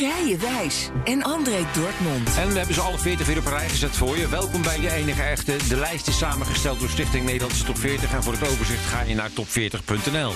[0.00, 2.36] Mireille Wijs en André Dortmund.
[2.36, 4.28] En we hebben ze alle 40 weer op een rij gezet voor je.
[4.28, 5.56] Welkom bij de enige echte.
[5.68, 8.12] De lijst is samengesteld door Stichting Nederlandse Top 40.
[8.12, 10.32] En voor het overzicht ga je naar top40.nl.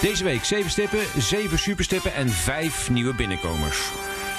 [0.00, 3.78] Deze week 7 stippen, 7 superstippen en 5 nieuwe binnenkomers.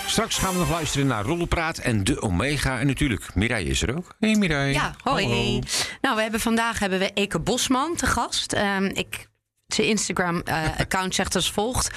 [0.06, 2.80] Straks gaan we nog luisteren naar Rollenpraat en de Omega.
[2.80, 4.16] En natuurlijk, Mireille is er ook.
[4.20, 4.74] Hey Mireille.
[4.74, 5.28] Ja, hoi.
[5.28, 5.60] Hallo.
[6.02, 8.54] Nou, we hebben vandaag hebben we Eke Bosman te gast.
[8.54, 9.28] Ehm, ik,
[9.68, 11.90] zijn Instagram-account zegt als volgt.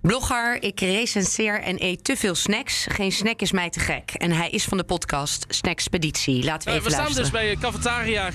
[0.00, 2.86] Blogger, ik recenseer en eet te veel snacks.
[2.90, 4.10] Geen snack is mij te gek.
[4.10, 6.44] En hij is van de podcast Snackspeditie.
[6.44, 7.30] Laten we Eh, even we staan luisteren.
[7.30, 8.30] dus bij eh, cafetaria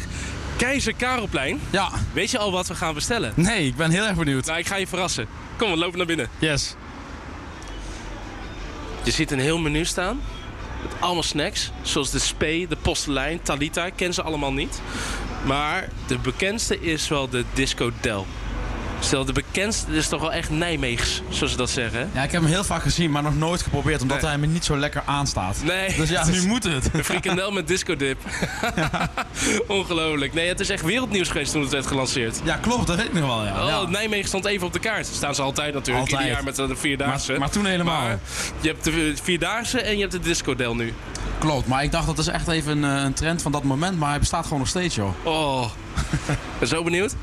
[0.58, 1.62] Keizer Karelplein.
[1.70, 3.34] Ja, Weet je al wat we gaan bestellen?
[3.36, 4.46] nee, ik ben heel erg benieuwd.
[4.46, 5.28] Nou, ik ga je verrassen.
[5.58, 6.30] Kom, we lopen naar binnen.
[6.40, 6.76] Yes.
[9.04, 10.22] Je ziet een heel menu staan.
[10.84, 11.72] Met allemaal snacks.
[11.82, 13.86] Zoals de spee, de postelijn, Talita.
[13.86, 14.82] Ik ken ze allemaal niet.
[15.46, 18.26] Maar de bekendste is wel de Disco Del.
[19.00, 22.10] Stel, de bekendste is toch wel echt Nijmeegs, zoals ze dat zeggen.
[22.14, 24.30] Ja, ik heb hem heel vaak gezien, maar nog nooit geprobeerd, omdat Nee.
[24.30, 25.58] hij me niet zo lekker aanstaat.
[25.64, 26.90] Nee, Dus ja, nu moet het.
[26.94, 28.20] Een frikandel met disco dip.
[29.68, 30.34] Ongelooflijk.
[30.34, 32.42] Nee, het is echt wereldnieuws geweest toen het werd gelanceerd.
[32.44, 33.46] Ja, klopt, dat weet ik nog wel.
[33.46, 33.64] Ja.
[33.64, 33.90] Oh, ja.
[33.90, 35.06] Nijmegen stond even op de kaart.
[35.06, 36.06] Staan ze altijd natuurlijk.
[36.12, 36.22] Altijd.
[36.22, 37.32] Ieder jaar met de Vierdaagse.
[37.32, 38.02] Maar, maar toen helemaal.
[38.02, 38.20] Maar
[38.62, 40.94] je hebt de Vierdaagse en je hebt de discodel nu.
[41.40, 44.00] Klopt, maar ik dacht dat is echt even een, eh, een trend van dat moment,
[44.00, 45.10] maar hij bestaat gewoon nog steeds, joh.
[45.24, 45.70] Oh,
[46.60, 47.14] ben zo benieuwd.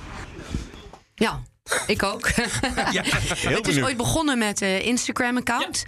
[1.15, 1.41] Ja,
[1.87, 2.29] ik ook.
[3.59, 5.85] het is ooit begonnen met een Instagram-account.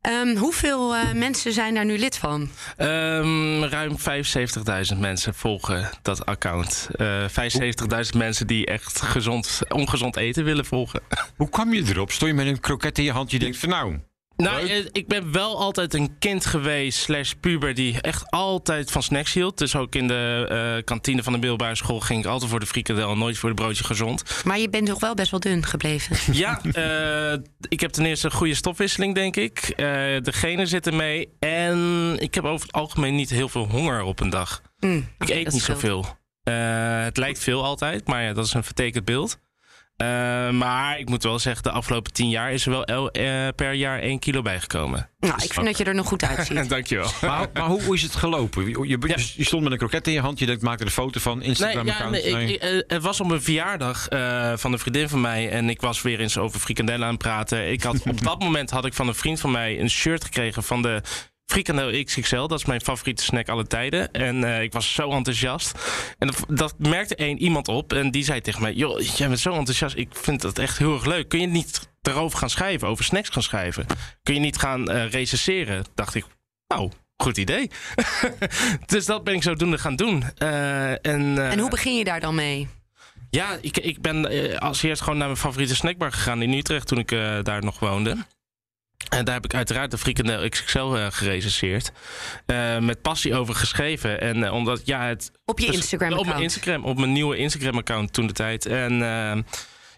[0.00, 2.50] Ehm, hoeveel eh, mensen zijn daar nu lid van?
[2.76, 6.88] Ehm, ruim 75.000 mensen volgen dat account.
[6.96, 11.00] Eh 75.000 mensen die echt gezond, ongezond eten willen volgen.
[11.36, 12.10] Hoe kwam je erop?
[12.10, 13.30] Stond je met een kroket in je hand?
[13.30, 13.98] Je denkt van nou,
[14.42, 19.02] Nou, eh, ik ben wel altijd een kind geweest, slash puber, die echt altijd van
[19.02, 19.58] snacks hield.
[19.58, 22.66] Dus ook in de eh, kantine van de middelbare school ging ik altijd voor de
[22.66, 24.22] frikandel, nooit voor de broodje gezond.
[24.44, 26.16] Maar je bent toch wel best wel dun gebleven.
[26.42, 27.38] Ja, eh,
[27.68, 29.58] ik heb ten eerste een goede stofwisseling, denk ik.
[29.58, 29.86] Eh
[30.22, 31.28] de genen zitten mee.
[31.38, 34.62] En ik heb over het algemeen niet heel veel honger op een dag.
[34.80, 36.06] Mm, Ik eet niet zoveel.
[36.42, 39.38] Het lijkt veel altijd, maar ja, dat is een vertekend beeld.
[40.02, 43.48] Eh, maar ik moet wel zeggen, de afgelopen tien jaar is er wel el- eh,
[43.56, 45.08] per jaar één kilo bijgekomen.
[45.20, 46.68] Nou, ik vind dat je er nog goed uitziet.
[46.68, 47.10] Dankjewel.
[47.20, 48.64] maar, maar hoe, hoe is het gelopen?
[48.68, 49.14] Je, je, Ja.
[49.36, 51.38] je stond met een kroket in je hand, je denkt, maak er een foto van,
[51.38, 52.16] Nee, Instagram-account.
[52.24, 55.20] ja, nee, ik- ik- eh, het was op een verjaardag eh, van een vriendin van
[55.20, 55.50] mij.
[55.50, 57.70] En ik was weer eens over frikandellen aan het praten.
[57.72, 60.62] Ik had, op dat moment had ik van een vriend van mij een shirt gekregen
[60.62, 61.00] van de
[61.46, 62.46] frikandel XXL.
[62.46, 64.12] Dat is mijn favoriete snack alle tijden.
[64.12, 65.72] En eh, ik was zo enthousiast.
[66.18, 67.92] En dat, dat merkte één iemand op.
[67.92, 69.96] En die zei tegen mij, joh, jij bent zo enthousiast.
[69.96, 71.28] Ik vind dat echt heel erg leuk.
[71.28, 73.86] Kun je niet erover gaan schrijven, over snacks gaan schrijven?
[74.22, 75.84] Kun je niet gaan eh recenseren?
[75.94, 76.24] Dacht ik,
[76.66, 76.90] nou...
[77.16, 77.70] Goed idee.
[78.86, 80.24] dus dat ben ik zodoende gaan doen.
[80.38, 82.68] Eh, en, En hoe begin je daar dan mee?
[83.30, 86.98] ja, ik, ik ben als eerst gewoon naar mijn favoriete snackbar gegaan in Utrecht toen
[86.98, 87.08] ik
[87.42, 88.16] daar nog woonde.
[89.08, 91.92] En daar heb ik uiteraard de frikandel XXL gerecenseerd.
[92.46, 94.20] Eh, met passie over geschreven.
[94.20, 95.30] En eh, omdat, ja, het...
[95.44, 96.28] Op je dus- Instagram-account?
[96.28, 98.66] Op mijn Instagram, op mijn nieuwe Instagram-account toen de tijd.
[98.66, 99.02] En...
[99.02, 99.42] eh,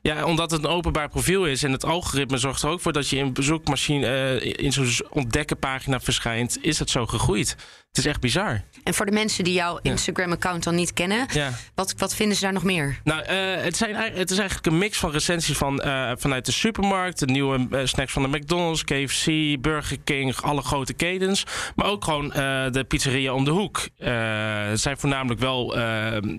[0.04, 3.08] ja, omdat het een openbaar profiel is en het algoritme zorgt er ook voor dat
[3.08, 7.56] je in bezoekmachine eh, in zo'n ontdekkenpagina verschijnt, is het zo gegroeid.
[7.94, 8.62] Het is echt bizar.
[8.84, 11.50] En voor de mensen die jouw Instagram-account dan niet kennen, Ja.
[11.74, 13.00] wat, wat vinden ze daar nog meer?
[13.04, 16.46] Nou, eh, het, zijn, eigenlijk- het is eigenlijk een mix van recensies van, eh, vanuit
[16.46, 19.26] de supermarkt, de nieuwe eh, snacks van de McDonald's, KFC,
[19.60, 21.44] Burger King, alle grote ketens.
[21.76, 23.88] Maar ook gewoon de pizzeria om de hoek.
[23.98, 25.76] Het zijn voornamelijk wel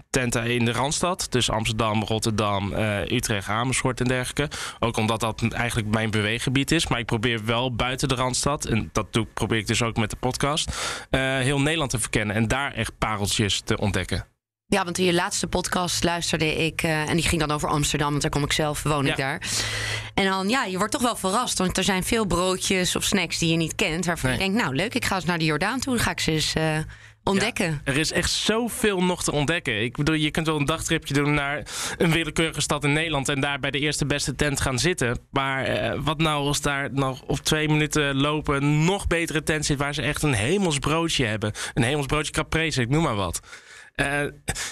[0.10, 1.28] tenten in de Randstad.
[1.30, 2.74] Dus Amsterdam, Rotterdam,
[3.08, 4.56] Utrecht, Amersfoort en dergelijke.
[4.80, 6.88] Ook omdat dat eigenlijk mijn beweeggebied is.
[6.88, 10.10] Maar ik probeer wel buiten de Randstad, en dat doe, probeer ik dus ook met
[10.10, 10.72] de podcast,
[11.46, 12.36] heel Nederland te verkennen.
[12.36, 14.26] En daar echt pareltjes te ontdekken.
[14.68, 18.10] Ja, want in je laatste podcast luisterde ik, eh, en die ging dan over Amsterdam,
[18.10, 19.42] want daar kom ik zelf, woon ik daar.
[20.14, 23.38] En dan, ja, je wordt toch wel verrast, want er zijn veel broodjes of snacks
[23.38, 25.80] die je niet kent, waarvan je denkt, nou leuk, ik ga eens naar de Jordaan
[25.80, 26.78] toe, dan ga ik ze eens eh,
[27.30, 27.82] ontdekken.
[27.84, 29.82] Er is echt zoveel nog te ontdekken.
[29.82, 31.64] Ik bedoel, je kunt wel een dagtripje doen naar
[31.98, 35.20] een willekeurige stad in Nederland en daar bij de eerste beste tent gaan zitten.
[35.32, 39.78] Maar eh, wat nou als daar nog op twee minuten lopen nog betere tent zit
[39.78, 41.52] waar ze echt een hemels broodje hebben.
[41.74, 43.40] Een hemels broodje caprese, ik noem maar wat.
[43.96, 44.24] Eh,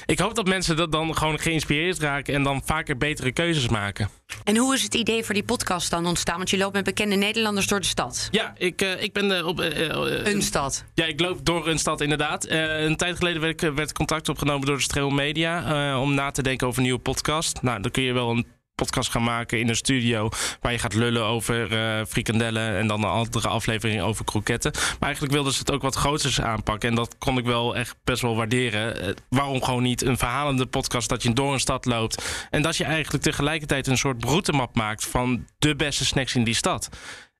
[0.06, 4.10] ik hoop dat mensen dat dan gewoon geïnspireerd raken en dan vaker betere keuzes maken.
[4.44, 6.38] En hoe is het idee voor die podcast dan ontstaan?
[6.38, 8.28] Want je loopt met bekende Nederlanders door de stad.
[8.32, 9.60] Ja, ik, eh, ik ben eh, op.
[9.60, 10.84] Een stad.
[10.94, 12.50] Ja, ik loop door een stad inderdaad.
[12.50, 16.68] Een tijd geleden werd, werd contact opgenomen door de Streel Media om na te denken
[16.68, 17.62] over een nieuwe podcast.
[17.62, 18.46] Nou, dan kun je wel een
[18.84, 20.30] podcast gaan maken in een studio
[20.62, 24.72] waar je gaat lullen over eh, frikandellen en dan een andere aflevering over kroketten.
[24.74, 27.96] Maar eigenlijk wilden ze het ook wat groters aanpakken en dat kon ik wel echt
[28.04, 29.02] best wel waarderen.
[29.02, 32.78] Eh, waarom gewoon niet een verhalende podcast dat je door een stad loopt en dat
[32.78, 36.90] je eigenlijk tegelijkertijd een soort routemap maakt van de beste snacks in die stad.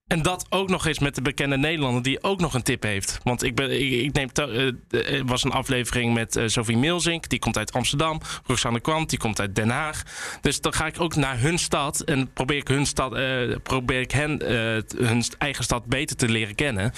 [0.08, 3.20] En dat ook nog eens met de bekende Nederlander die ook nog een tip heeft.
[3.24, 7.30] Want ik, ben, ik, neem eh, er was een aflevering met eh, Sophie Milzink.
[7.30, 8.22] Die komt uit Amsterdam.
[8.46, 10.04] Roxanne Kwant, die komt uit Den Haag.
[10.42, 12.02] Dus dan ga ik ook naar hun stad.
[12.02, 16.30] En probeer ik, hun stad, eh, probeer ik hen eh, hun eigen stad beter te
[16.30, 16.94] leren kennen.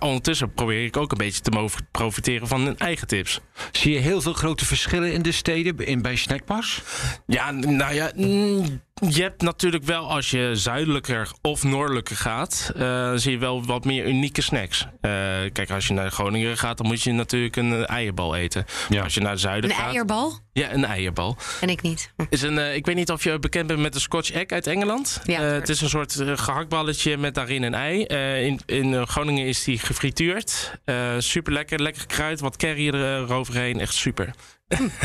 [0.00, 3.40] Maar ondertussen probeer ik ook een beetje te mogen profiteren van hun eigen tips.
[3.72, 6.82] Zie je heel veel grote verschillen in de steden in, bij snackbars?
[7.26, 13.12] Ja, nou ja, mm, je hebt natuurlijk wel als je zuidelijker of noordelijker gaat, eh,
[13.14, 14.86] zie je wel wat meer unieke snacks.
[15.00, 15.10] Eh,
[15.52, 18.64] kijk, als je naar Groningen gaat, dan moet je natuurlijk een eh, eierbal eten.
[18.88, 19.02] Ja.
[19.02, 19.92] Als je naar het zuiden Een gaat.
[19.92, 20.38] eierbal?
[20.52, 21.36] Ja, een eierbal.
[21.60, 22.12] En ik niet.
[22.28, 24.66] Is een, eh, ik weet niet of je bekend bent met de Scotch egg uit
[24.66, 25.20] Engeland.
[25.24, 28.04] Ja, Eh, het is een soort eh, gehaktballetje met daarin een ei.
[28.04, 30.78] Eh, in, in Groningen is die gefrituurd.
[30.84, 33.80] Eh super lekker, lekker kruid, wat curry eroverheen.
[33.80, 34.34] Echt super.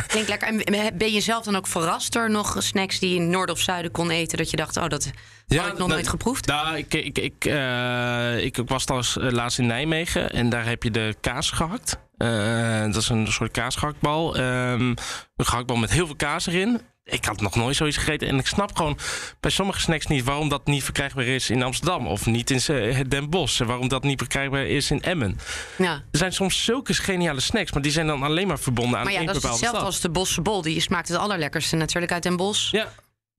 [0.08, 0.48] Klinkt lekker.
[0.48, 3.60] En ben je zelf dan ook verrast door nog snacks die je in noord of
[3.60, 4.38] zuiden kon eten?
[4.38, 5.12] Dat je dacht, oh, dat
[5.58, 6.46] had ik nog nou, nooit geproefd?
[6.46, 10.84] Nou, ik, ik, ik, eh, ik, ik was eh, laatst in Nijmegen en daar heb
[10.84, 11.98] je de kaas gehakt.
[12.18, 14.36] Eh, dat is een soort kaasgehaktbal.
[14.36, 14.90] Ehm,
[15.36, 16.82] een gehaktbal met heel veel kaas erin.
[17.10, 18.28] Ik had nog nooit zoiets gegeten.
[18.28, 18.98] En ik snap gewoon
[19.40, 22.08] bij sommige snacks niet waarom dat niet verkrijgbaar is in Amsterdam.
[22.08, 23.60] Of niet in eh, Den Bosch.
[23.62, 25.40] En waarom dat niet verkrijgbaar is in Emmen.
[25.78, 25.94] Ja.
[25.94, 29.14] Er zijn soms zulke geniale snacks, maar die zijn dan alleen maar verbonden aan Maar
[29.14, 29.94] ja, één dat is bepaalde hetzelfde stad.
[29.96, 30.62] als de Bosse bol.
[30.62, 32.72] Die smaakt het allerlekkerste natuurlijk uit Den Bosch.
[32.72, 32.92] Ja.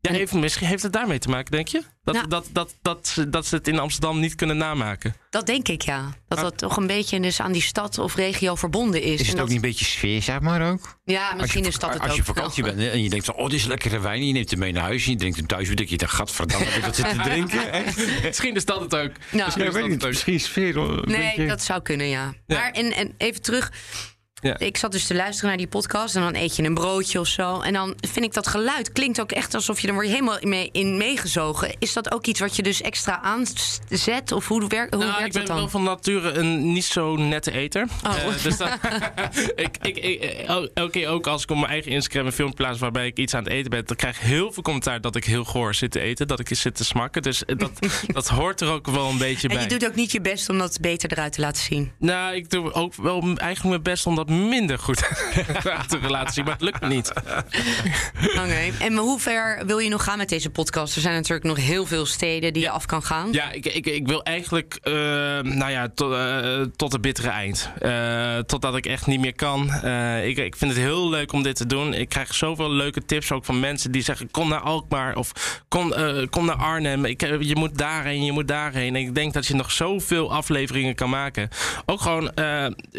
[0.02, 1.82] Ja, heeft, misschien heeft het daarmee te maken, denk je?
[2.02, 2.28] Dat, Nou.
[2.28, 5.14] dat, dat, dat, ze- dat ze het in Amsterdam niet kunnen namaken.
[5.30, 6.14] Dat denk ik, ja.
[6.28, 6.44] Dat Ah.
[6.44, 9.12] dat toch een beetje dus aan die stad of regio verbonden is.
[9.12, 10.98] Is En het dat- ook niet een beetje sfeer, zeg maar ook?
[11.04, 12.14] Ja, misschien als je, is dat het Als ook.
[12.16, 14.20] je op vakantie bent en je denkt van, oh, dit is lekkere wijn.
[14.20, 15.66] En je neemt hem mee naar huis en je drinkt hem thuis.
[15.66, 17.72] Dan denk je, dan gadverdamme, heb ik dat zitten drinken.
[17.84, 18.22] Echt?
[18.22, 19.00] Misschien is dat het ook.
[19.30, 19.44] Nou.
[19.44, 20.08] Misschien Ja, is dat het ook.
[20.10, 20.74] Misschien sfeer.
[20.74, 22.34] hoor, Nee, beetje- dat zou kunnen, ja.
[22.46, 22.58] Ja.
[22.58, 23.72] Maar en, en even terug.
[24.40, 24.58] Ja.
[24.58, 27.26] Ik zat dus te luisteren naar die podcast en dan eet je een broodje of
[27.26, 27.60] zo.
[27.60, 30.38] En dan vind ik dat geluid klinkt ook echt alsof je er word je helemaal
[30.40, 31.74] mee, in meegezogen.
[31.78, 34.32] Is dat ook iets wat je dus extra aanzet?
[34.32, 35.56] Of hoe, werkt hoe Nou, ik werkt ben dat dan?
[35.56, 37.86] wel van nature een niet zo nette eter.
[38.06, 38.14] Oh.
[38.16, 38.56] Eh, dus
[39.64, 42.54] ik, ik, ik, el- elke keer ook als ik op mijn eigen Instagram een film
[42.54, 45.16] plaats waarbij ik iets aan het eten ben, dan krijg ik heel veel commentaar dat
[45.16, 47.22] ik heel goor zit te eten, dat ik zit te smakken.
[47.22, 47.70] Dus eh, dat,
[48.06, 49.62] dat hoort er ook wel een beetje En bij.
[49.62, 51.92] je doet ook niet je best om dat beter eruit te laten zien.
[51.98, 54.98] Nou, ik doe ook wel eigenlijk mijn best om dat minder goed
[55.88, 57.12] te laten zien, maar het lukt me niet.
[58.44, 58.84] Oké.
[58.84, 60.94] En hoe ver wil je nog gaan met deze podcast?
[60.94, 63.32] Er zijn natuurlijk nog heel veel steden die je af kan gaan.
[63.32, 64.92] Ja, ik, ik, ik wil eigenlijk, eh,
[65.42, 67.70] nou ja, tot, eh, tot het bittere eind.
[67.78, 69.84] Eh, totdat ik echt niet meer kan.
[70.22, 71.94] Ik, ik vind het heel leuk om dit te doen.
[71.94, 75.94] Ik krijg zoveel leuke tips ook van mensen die zeggen: kom naar Alkmaar of kom,
[76.30, 77.04] kom naar Arnhem.
[77.04, 78.96] Ik, je moet daarheen, je moet daarheen.
[78.96, 81.48] En ik denk dat je nog zoveel afleveringen kan maken.
[81.86, 82.30] Ook gewoon,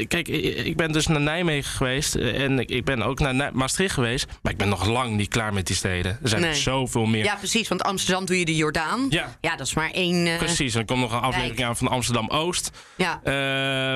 [0.07, 3.35] kijk, ik ik ben dus naar Nijmegen geweest eh, en ik, ik ben ook naar
[3.35, 4.25] Nij- Maastricht geweest.
[4.41, 6.19] Maar ik ben nog lang niet klaar met die steden.
[6.23, 6.49] Er zijn Nee.
[6.49, 7.23] er zoveel meer.
[7.23, 7.67] Ja, precies.
[7.67, 9.05] Want Amsterdam doe je de Jordaan.
[9.09, 9.37] Ja.
[9.41, 10.27] Ja, dat is maar één.
[10.27, 11.69] eh, Precies, en er komt nog een aflevering Rijk.
[11.69, 12.71] aan van Amsterdam Oost.
[12.95, 13.19] Ja.
[13.23, 13.33] Eh,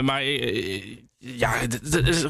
[0.04, 0.24] maar
[1.18, 2.26] ja, is-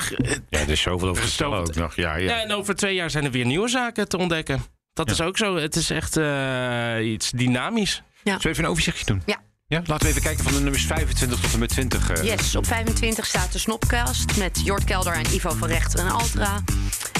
[0.50, 1.96] Ja, er is zoveel over Er te ook nog.
[1.96, 2.30] Ja, ja.
[2.36, 4.64] ja, en over twee jaar zijn er weer nieuwe zaken te ontdekken.
[4.94, 5.56] Dat is ook zo.
[5.56, 8.02] Het is echt eh, iets dynamisch.
[8.24, 9.22] Zullen we even een overzichtje doen?
[9.26, 9.38] Ja.
[9.68, 12.10] Ja, laten we even kijken van de nummers 25 tot en met 20.
[12.10, 12.24] eh.
[12.24, 16.64] Yes, op 25 staat de Snopcast met Jort Kelder en Ivo van Rechter en Altra.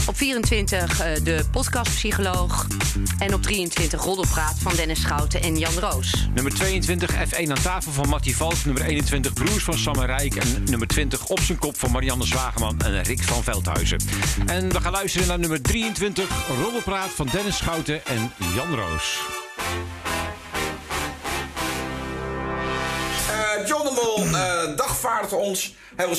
[0.08, 2.68] Op 24 eh, de podcastpsycholoog.
[3.20, 6.28] En op 23 Roddelpraat van Dennis Schouten en Jan Roos.
[6.34, 8.66] Nummer 22 F1 aan tafel van Mattie Valk.
[8.66, 10.36] Nummer 21 Broers van Sam en Rijk.
[10.36, 14.00] En nummer 20 Op zijn kop van Marianne Zwageman en Rick van Veldhuizen.
[14.46, 16.28] En we gaan luisteren naar nummer 23
[16.64, 19.20] Roddelpraat van Dennis Schouten en Jan Roos.
[24.76, 25.76] Dagvaardt ons.
[25.96, 26.16] Hij wil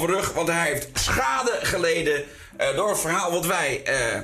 [0.00, 2.24] 27,5 rug, want hij heeft schade geleden
[2.56, 4.20] eh, door het verhaal wat wij eh,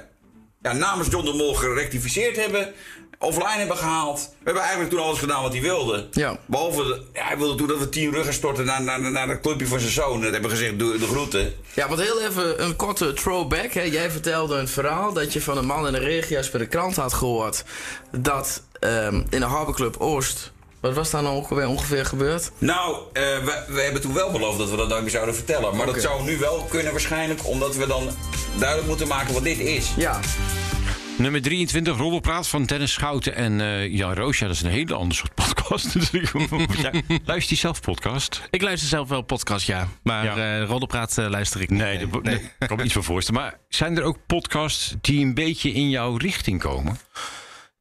[0.62, 2.73] ja, namens John de Mol gerectificeerd hebben.
[3.18, 4.18] Offline hebben gehaald.
[4.21, 6.09] We hebben eigenlijk toen alles gedaan wat hij wilde.
[6.11, 6.38] Ja.
[6.47, 9.40] Behalve, de- ja, hij wilde toen dat we 10 ruggen storten naar, naar, naar het
[9.40, 10.21] clubje van zijn zoon.
[10.21, 11.54] Dat hebben we gezegd, doe de groeten.
[11.75, 13.73] Ja, want heel even een korte throwback.
[13.73, 13.82] Hè.
[13.82, 16.97] Jij vertelde een verhaal dat je van een man in de regio's bij de krant
[16.97, 17.64] had gehoord.
[18.11, 20.52] dat ehm, in de Harborclub Oost
[20.83, 22.51] Wat was daar nou ongeveer, ongeveer gebeurd?
[22.59, 25.77] Nou, eh, we, we hebben toen wel beloofd dat we dat dan zouden vertellen.
[25.77, 28.09] Maar dat zou nu wel kunnen waarschijnlijk, omdat we dan
[28.59, 29.93] duidelijk moeten maken wat dit is.
[29.97, 30.21] Ja.
[31.19, 34.39] Nummer 23, Roddelpraat van Dennis Schouten en eh, Jan Roos.
[34.39, 35.95] Ja, dat is een hele ander soort podcast.
[35.95, 36.33] natuurlijk.
[36.77, 36.91] Ja,
[37.25, 38.43] luister je zelf podcast?
[38.51, 39.89] Ik luister zelf wel podcast, ja.
[40.03, 40.61] Maar Ja.
[40.61, 41.81] eh roddelpraat luister ik niet.
[41.81, 42.35] Nee, nee.
[42.59, 43.41] ik kan me iets voor voorstellen.
[43.41, 46.99] Maar zijn er ook podcasts die een beetje in jouw richting komen?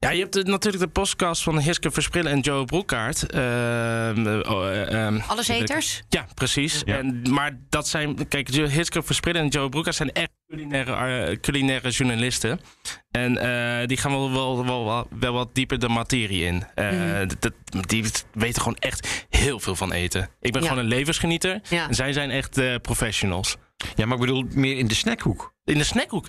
[0.03, 3.29] Ja, je hebt de- natuurlijk de podcast van Hiske Versprillen en Joe Broekaart.
[3.31, 6.01] Ehm, eh, oh, eh, ehm, Alles haters?
[6.10, 6.81] Ja, precies.
[6.86, 6.98] Ja.
[6.98, 12.60] En, maar dat zijn, kijk, Hiske Versprillen en Joe Broekaart zijn echt culinaire, culinaire journalisten.
[13.12, 16.63] En eh, die gaan wel, wel, wel, wel, wel wat dieper de materie in.
[16.75, 17.53] Eh, dat- dat-
[17.89, 20.29] die weten gewoon echt heel veel van eten.
[20.39, 20.67] Ik ben Ja.
[20.67, 21.62] gewoon een levensgenieter.
[21.70, 21.88] Ja.
[21.88, 23.55] En zij zijn echt eh, professionals.
[23.96, 25.53] Ja, maar ik bedoel meer in de snackhoek.
[25.63, 26.27] In de snackhoek?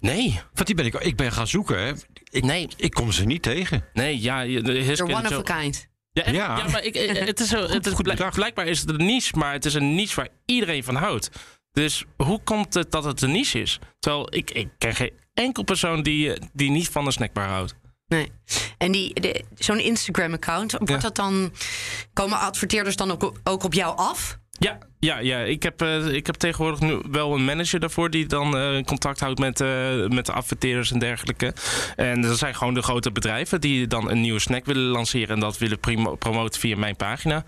[0.00, 0.40] Nee.
[0.54, 1.78] Want die ben ik, ik ben gaan zoeken.
[1.82, 1.92] Hè.
[2.30, 2.68] Ik, Nee.
[2.76, 3.84] ik kom ze niet tegen.
[3.92, 5.86] Nee, ja, de en one of a kind.
[6.12, 6.34] Ja, echt?
[6.34, 6.56] Ja.
[6.58, 6.68] ja.
[6.68, 6.94] maar ik,
[7.28, 9.94] het is zo, het is goed blijkbaar is het een niche, maar het is een
[9.94, 11.30] niche waar iedereen van houdt.
[11.72, 13.78] Dus hoe komt het dat het een niche is?
[13.98, 17.74] Terwijl ik, ik ken geen enkel persoon die, eh, die niet van een snackbar houdt.
[18.06, 18.32] Nee.
[18.78, 20.98] En die, de- zo'n Instagram-account, wordt Ja.
[20.98, 21.52] dat dan.
[22.12, 24.38] Komen adverteerders dan ook, ook op jou af?
[24.50, 25.38] Ja, ja, ja.
[25.38, 29.20] Ik, heb, eh, ik heb tegenwoordig nu wel een manager daarvoor die dan eh, contact
[29.20, 29.68] houdt met, eh,
[30.08, 31.54] met de adverteerders en dergelijke.
[31.96, 35.40] En dat zijn gewoon de grote bedrijven die dan een nieuwe snack willen lanceren en
[35.40, 35.78] dat willen
[36.18, 37.44] promoten via mijn pagina.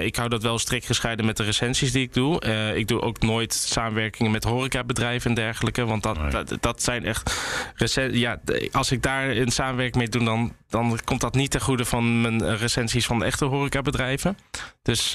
[0.00, 2.40] Ik hou dat wel strikt gescheiden met de recensies die ik doe.
[2.74, 7.34] Ik doe ook nooit samenwerkingen met horecabedrijven en dergelijke, want dat, dat, dat zijn echt.
[7.74, 8.40] recen- Ja,
[8.72, 12.20] als ik daar een samenwerking mee doe, dan, dan komt dat niet ten goede van
[12.20, 14.38] mijn recensies van de echte horecabedrijven.
[14.82, 15.14] Dus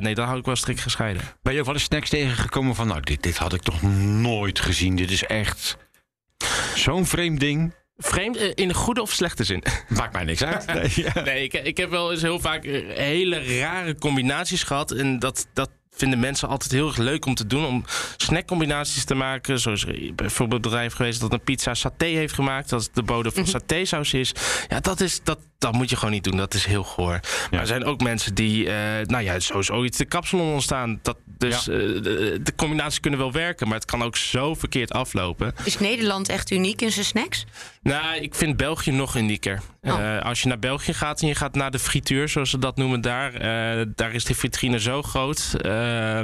[0.00, 1.22] nee, dat hou ik wel strikt gescheiden.
[1.42, 2.86] Ben je ook wel eens snacks tegengekomen van...
[2.86, 4.96] nou, dit, dit had ik toch nooit gezien.
[4.96, 5.76] Dit is echt
[6.74, 7.74] zo'n vreemd ding.
[7.96, 9.62] Vreemd eh, in de goede of slechte zin?
[9.88, 10.66] Maakt mij niks uit.
[10.66, 11.22] Nee, ja.
[11.22, 14.90] Nee, ik, ik heb wel eens heel vaak eh, hele rare combinaties gehad.
[14.90, 17.64] En dat, dat vinden mensen altijd heel erg leuk om te doen.
[17.64, 17.84] Om
[18.16, 19.60] snackcombinaties te maken.
[19.60, 22.68] Zo is er bijvoorbeeld een bedrijf geweest dat een pizza saté heeft gemaakt.
[22.68, 24.32] Dat de bodem van satésaus is.
[24.68, 26.36] Ja, dat, is dat, dat moet je gewoon niet doen.
[26.36, 27.20] Dat is heel goor.
[27.50, 30.98] Maar er zijn ook mensen die, eh, nou ja, sowieso iets de kapsalon ontstaan.
[31.02, 31.72] Dat, dus Ja.
[31.72, 33.66] eh, de, de combinaties kunnen wel werken.
[33.68, 35.54] Maar het kan ook zo verkeerd aflopen.
[35.64, 37.44] Is Nederland echt uniek in zijn snacks?
[37.84, 39.60] Nou, ik vind België nog unieker.
[39.82, 40.14] Oh.
[40.16, 42.76] Eh, als je naar België gaat en je gaat naar de frituur, zoals ze dat
[42.76, 45.54] noemen daar, eh, daar is de vitrine zo groot.
[45.60, 46.20] Eh,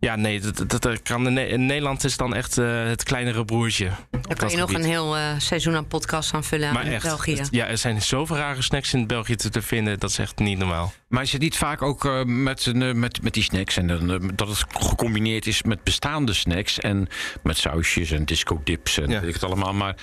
[0.00, 3.90] ja, nee, dat, dat, dat kan in, Nederland is dan echt eh, het kleinere broertje.
[4.10, 7.04] Daar kan je nog een heel eh, seizoen aan podcast aan vullen Maar in echt,
[7.04, 7.36] België.
[7.36, 10.38] het- ja, er zijn zoveel rare snacks in België te, te vinden, dat is echt
[10.38, 10.92] niet normaal.
[11.08, 13.76] Maar is het niet vaak ook eh, met, een, met, met die snacks...
[13.76, 16.78] en dan, dat het gecombineerd is met bestaande snacks...
[16.78, 17.08] en
[17.42, 19.20] met sausjes en disco dips en Ja.
[19.20, 19.72] weet ik het allemaal.
[19.74, 19.94] Maar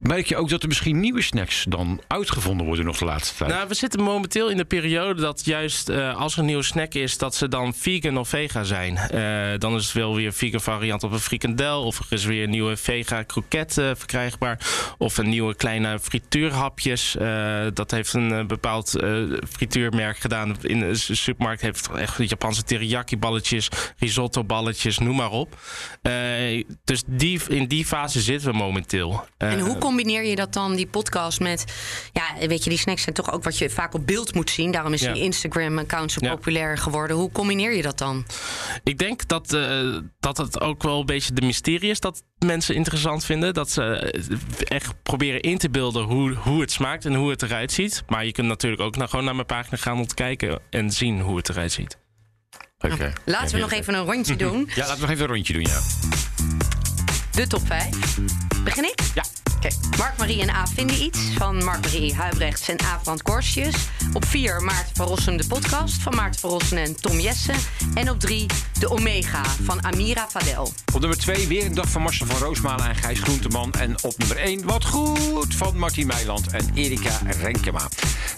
[0.00, 3.50] merk je ook dat er misschien nieuwe snacks dan uitgevonden worden nog de laatste tijd?
[3.50, 6.94] Nou, we zitten momenteel in de periode dat juist eh, als er een nieuwe snack
[6.94, 8.96] is, dat ze dan vegan of vega zijn.
[8.96, 11.84] Eh, dan is het wel weer een vegan variant op een frikandel.
[11.84, 14.58] Of er is weer een nieuwe vega kroket eh, verkrijgbaar.
[14.98, 17.16] Of een nieuwe kleine frituurhapjes.
[17.16, 19.18] Eh, dat heeft een bepaald eh,
[19.50, 20.56] frituurmerk gedaan.
[20.60, 25.58] In de supermarkt heeft echt Japanse teriyaki balletjes, risotto balletjes, noem maar op.
[26.02, 26.12] Eh,
[26.84, 29.24] dus die, in die fase zitten we momenteel.
[29.38, 31.64] En hoe combineer je dat dan, die podcast, met...
[32.12, 34.70] Ja, weet je, die snacks zijn toch ook wat je vaak op beeld moet zien.
[34.72, 35.12] Daarom is Ja.
[35.12, 36.34] die Instagram-account zo Ja.
[36.34, 37.16] populair geworden.
[37.16, 38.26] Hoe combineer je dat dan?
[38.84, 42.74] Ik denk dat, eh, dat het ook wel een beetje de mysterie is dat mensen
[42.74, 43.54] interessant vinden.
[43.54, 44.36] Dat ze eh,
[44.76, 48.02] echt proberen in te beelden hoe, hoe het smaakt en hoe het eruit ziet.
[48.08, 50.90] Maar je kunt natuurlijk ook naar, gewoon naar mijn pagina gaan om te kijken en
[50.90, 51.98] zien hoe het eruit ziet.
[52.78, 53.12] Oké.
[53.24, 54.70] Laten we nog even een rondje doen.
[54.74, 55.80] Ja, laten we nog even een rondje doen, ja.
[57.30, 57.88] De top 5.
[58.64, 59.00] Begin ik?
[59.14, 59.24] Ja.
[59.64, 59.74] Oké.
[59.98, 63.00] Mark, Marie en A vinden iets van Mark-Marie Huibrechts en A.
[63.02, 63.74] van Korstjes.
[64.12, 67.54] Op 4 Maarten van Rossum de podcast van Maarten van Rossum en Tom Jessen.
[67.94, 68.46] En op 3
[68.78, 70.72] de Omega van Amira Fadel.
[70.94, 73.72] Op nummer 2 weer een dag van Marcel van Roosmalen en Gijs Groenteman.
[73.72, 77.88] En op nummer 1 wat goed van Martin Meiland en Erika Renkema.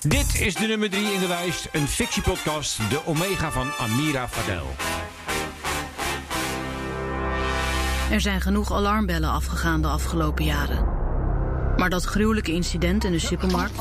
[0.01, 1.69] Dit is de nummer 3 in de lijst.
[1.73, 4.67] Een fictiepodcast, de Omega van Amira Fadel.
[8.11, 11.02] Er zijn genoeg alarmbellen afgegaan de afgelopen jaren.
[11.77, 13.79] Maar dat gruwelijke incident in de supermarkt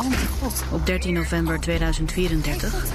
[0.72, 2.86] op 13 november 2034,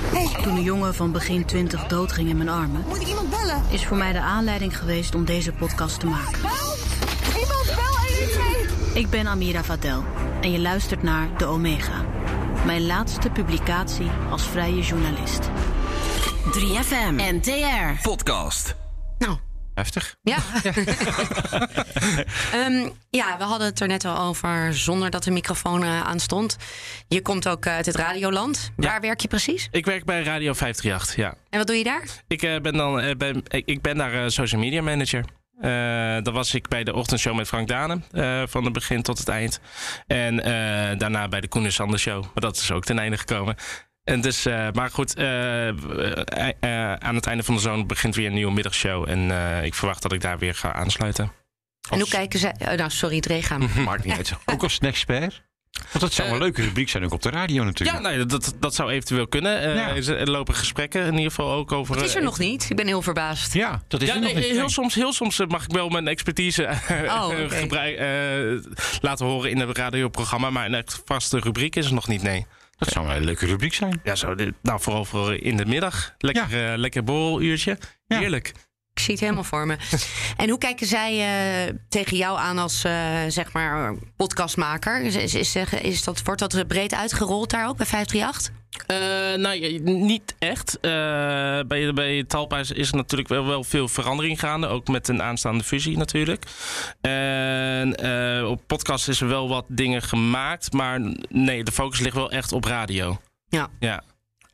[0.42, 3.62] toen een jongen van begin 20 doodging in mijn armen, Moet ik iemand bellen?
[3.68, 6.40] is voor mij de aanleiding geweest om deze podcast te maken.
[6.42, 6.78] Help!
[7.38, 7.96] Iemand bel
[8.56, 8.94] 112!
[8.94, 10.04] Ik ben Amira Vadel
[10.40, 12.04] en je luistert naar De Omega.
[12.64, 15.40] Mijn laatste publicatie als vrije journalist.
[16.52, 17.14] 3FM.
[17.16, 18.00] NTR.
[18.02, 18.85] Podcast.
[19.76, 20.16] Heftig.
[20.22, 20.36] Ja.
[22.52, 26.20] Ehm, ja, we hadden het er net al over zonder dat de microfoon eh, aan
[26.20, 26.56] stond.
[27.08, 28.70] Je komt ook uit het radioland.
[28.76, 29.68] Waar werk je precies?
[29.70, 31.34] Ik werk bij Radio 538, ja.
[31.50, 32.02] En wat doe je daar?
[32.28, 35.24] Ik, eh, ben, dan, eh, ben, ik, ben daar social media manager.
[35.60, 38.04] Eh dat was ik bij de ochtendshow met Frank Danen.
[38.48, 39.60] van het begin tot het eind.
[40.06, 40.36] En
[40.98, 42.22] daarna bij de Koen en Sander show.
[42.22, 43.56] Maar dat is ook ten einde gekomen.
[44.06, 48.26] En dus, eh, maar goed, eh, eh, aan het einde van de zomer begint weer
[48.26, 49.08] een nieuwe middagshow.
[49.08, 51.32] En eh, ik verwacht dat ik daar weer ga aansluiten.
[51.90, 52.54] En hoe kijken zij...
[52.58, 53.68] oh, nou, sorry, het regaan.
[53.84, 54.32] Maakt niet uit.
[54.44, 55.42] Ook als snackspert.
[55.76, 58.02] Want dat zou een leuke rubriek zijn ook op de radio natuurlijk.
[58.02, 59.60] Ja, nee, dat, dat zou eventueel kunnen.
[59.60, 60.14] Eh, Ja.
[60.14, 61.96] Er lopen gesprekken in ieder geval ook over...
[61.96, 62.66] Het is er nog niet.
[62.70, 63.52] Ik ben heel verbaasd.
[63.52, 64.52] Ja, dat is ja, er nee, nog niet.
[64.52, 67.32] heel, soms, heel soms mag ik wel mijn expertise eh, Oh,
[69.00, 70.50] laten horen in het radioprogramma.
[70.50, 72.46] Maar een echt vaste rubriek is er nog niet, nee.
[72.76, 74.00] Dat zou een leuke rubriek zijn.
[74.04, 76.14] Ja, zo, nou, vooral voor in de middag.
[76.18, 77.78] Lekker, eh, lekker borreluurtje.
[78.06, 78.18] Ja.
[78.18, 78.52] Heerlijk.
[78.92, 79.76] Ik zie het helemaal voor me.
[80.36, 82.92] En hoe kijken zij eh, tegen jou aan als eh,
[83.28, 85.00] zeg maar podcastmaker?
[85.00, 88.64] Is, is, is, is dat, wordt dat breed uitgerold daar ook bij 538?
[88.86, 90.80] Eh, nou, niet echt.
[90.80, 90.90] Eh,
[91.66, 94.66] bij, bij Talpa is, is er natuurlijk wel, wel veel verandering gaande.
[94.66, 96.44] Ook met een aanstaande fusie natuurlijk.
[97.00, 100.72] En eh, op podcast is er wel wat dingen gemaakt.
[100.72, 103.18] Maar nee, de focus ligt wel echt op radio.
[103.48, 103.68] Ja.
[103.78, 104.02] Ja.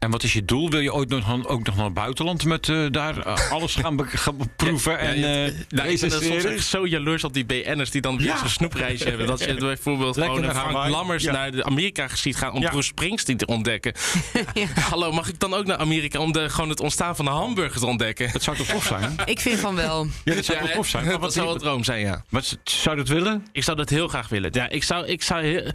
[0.02, 0.70] En wat is je doel?
[0.70, 3.96] Wil je ooit nog, ook nog naar het buitenland met eh, daar eh, alles gaan,
[3.96, 7.32] be- gaan proeven en Ja, ja, eh nou, ik ben soms echt zo jaloers op
[7.32, 8.38] die BN'ers die dan weer Ja.
[8.38, 9.26] zo'n snoepreisje hebben.
[9.26, 10.90] Dat je bijvoorbeeld Lekker gewoon Frank Hawaii.
[10.92, 11.32] Lammers Ja.
[11.32, 12.70] naar de Amerika ziet gaan om Ja.
[12.70, 13.94] Bruce Springsteen te ontdekken.
[14.90, 17.80] Hallo, mag ik dan ook naar Amerika om de, gewoon het ontstaan van de hamburger
[17.80, 18.32] te ontdekken?
[18.32, 19.14] Dat zou toch tof zijn?
[19.24, 20.06] Ik vind van wel.
[20.24, 21.02] Ja, dat zou toch tof zijn?
[21.04, 22.24] Maar Dat wat, zou een droom zijn, ja.
[22.28, 23.46] wat zou je dat willen?
[23.52, 24.50] Ik zou dat heel graag willen.
[24.52, 25.70] Ja, ik zou, ik zou heel-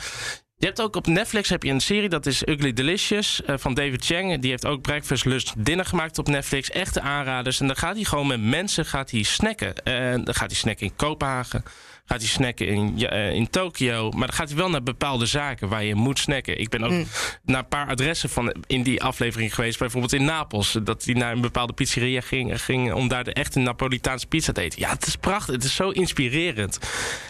[0.60, 3.74] Je hebt ook op Netflix heb je een serie, dat is Ugly Delicious eh, van
[3.74, 4.40] David Chang.
[4.40, 6.70] Die heeft ook Breakfast Lust Dinner gemaakt op Netflix.
[6.70, 7.60] Echte aanraders.
[7.60, 9.84] En dan gaat hij gewoon met mensen gaat hij snacken.
[9.84, 11.64] En dan gaat hij snacken in Kopenhagen.
[12.10, 14.12] Gaat hij snacken in, eh, in Tokio.
[14.12, 16.60] Maar dan gaat hij wel naar bepaalde zaken waar je moet snacken.
[16.60, 17.06] Ik ben ook
[17.46, 19.80] naar een paar adressen van in die aflevering geweest.
[19.80, 20.78] Bijvoorbeeld in Napels.
[20.84, 24.62] Dat hij naar een bepaalde pizzeria ging, ging om daar de echte Napolitaanse pizza te
[24.62, 24.80] eten.
[24.80, 25.56] Ja, het is prachtig.
[25.56, 26.80] Het is zo inspirerend.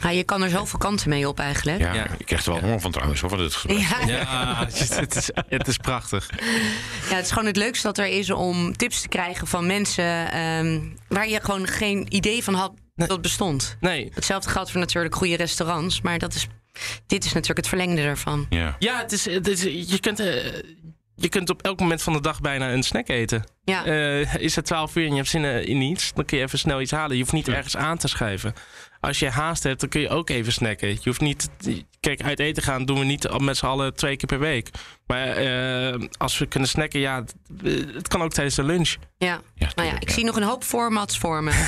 [0.01, 1.79] Ja, je kan er zoveel kanten mee op eigenlijk.
[1.79, 2.07] Ja, Ja.
[2.17, 3.21] ik krijg er wel honger van trouwens.
[3.21, 3.77] Hoor, van dit gesprek.
[3.77, 4.07] Ja.
[4.07, 6.29] Ja, het is, het is prachtig.
[7.09, 10.31] Ja, het is gewoon het leukste dat er is om tips te krijgen van mensen
[10.31, 12.71] ehm, waar je gewoon geen idee van had
[13.05, 13.77] dat bestond.
[13.79, 14.11] Nee.
[14.13, 16.47] Hetzelfde geldt voor natuurlijk goede restaurants, maar dat is,
[17.07, 18.45] dit is natuurlijk het verlengde ervan.
[18.49, 18.75] Ja.
[18.79, 20.45] Ja, het is, het is, je, kunt, eh,
[21.15, 23.43] je kunt op elk moment van de dag bijna een snack eten.
[23.63, 23.85] Ja.
[23.85, 26.43] Eh, is het 12 uur en je hebt zin eh, in iets, dan kun je
[26.43, 27.15] even snel iets halen.
[27.15, 28.53] Je hoeft niet ergens aan te schuiven.
[28.99, 30.89] Als je haast hebt, dan kun je ook even snacken.
[30.89, 31.49] Je hoeft niet.
[32.07, 34.69] Kijk, uit eten gaan doen we niet met z'n allen twee keer per week.
[35.07, 37.35] Maar eh, als we kunnen snacken, ja, het,
[37.93, 38.95] het kan ook tijdens de lunch.
[39.17, 39.41] Ja.
[39.55, 41.51] Ja, nou ja, ik zie nog een hoop formats voor me.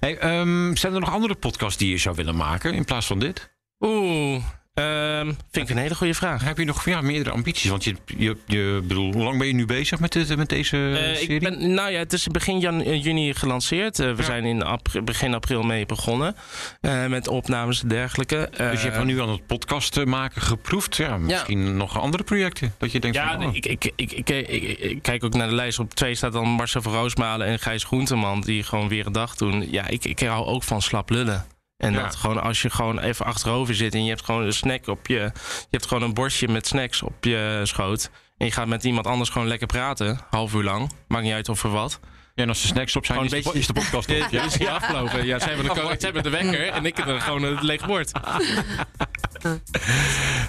[0.00, 3.18] Hey, ehm, zijn er nog andere podcasts die je zou willen maken in plaats van
[3.18, 3.50] dit?
[3.80, 4.42] Oeh,
[4.74, 6.44] ehm, vind ik een hele goede vraag.
[6.44, 7.70] Heb je nog ja, meerdere ambities?
[7.70, 10.76] Want je, je, je bedoel, hoe lang ben je nu bezig met, dit, met deze
[10.76, 11.28] Eh, serie?
[11.34, 13.98] ik ben, nou ja, het is begin jan, eh, juni gelanceerd.
[13.98, 14.64] Eh, we zijn in
[15.04, 16.36] begin april mee begonnen.
[16.80, 18.48] eh, met opnames en dergelijke.
[18.56, 20.96] dus je hebt Eh, nu aan het podcast eh, maken geproefd.
[20.96, 22.74] Ja, misschien nog andere projecten.
[22.78, 23.46] Dat je denkt Ja, van, oh.
[23.50, 25.78] nee, ik, ik, ik, ik, ik, ik- ik kijk ook naar de lijst.
[25.78, 28.40] Op twee staat dan Marcel van Roosmalen en Gijs Groenteman.
[28.40, 29.70] Die gewoon weer een dag doen.
[29.70, 31.46] Ja, ik, ik hou ook van slap lullen.
[31.76, 32.02] En Ja.
[32.02, 35.06] dat gewoon als je gewoon even achterover zit en je hebt gewoon een snack op
[35.06, 35.14] je.
[35.14, 35.32] Je
[35.70, 38.10] hebt gewoon een bordje met snacks op je schoot.
[38.36, 40.20] En je gaat met iemand anders gewoon lekker praten.
[40.30, 40.90] Half uur lang.
[41.08, 42.00] Maakt niet uit of er wat.
[42.34, 44.10] Ja, en als de snacks op zijn, Gewoon is, een de, beetje- is de podcast
[44.24, 44.30] op.
[44.30, 45.26] Ja, is die afgelopen.
[45.26, 48.10] Ja, zij hebben, de, hebben de wekker en ik heb er gewoon een leeg bord.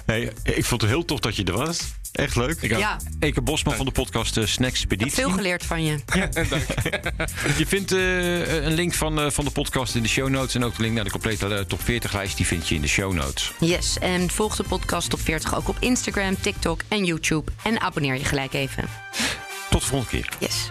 [0.06, 1.80] Hey, ik vond het heel tof dat je er was.
[2.12, 2.66] Echt leuk.
[2.66, 5.98] Ja, Eke Bosman van de podcast uh, Snacks ik heb veel geleerd van je.
[7.58, 10.54] Je vindt eh, een link van, eh, van de podcast in de show notes.
[10.54, 12.36] En ook de link naar de complete top 40 lijst.
[12.36, 13.52] Die vind je in de show notes.
[13.60, 17.50] Yes, en volg de podcast op 40 ook op Instagram, TikTok en YouTube.
[17.62, 18.84] En abonneer je gelijk even.
[19.70, 20.28] Tot de volgende keer.
[20.38, 20.70] Yes.